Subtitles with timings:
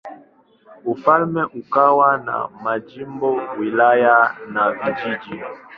[0.93, 5.35] Ufalme ukawa na majimbo, wilaya na vijiji.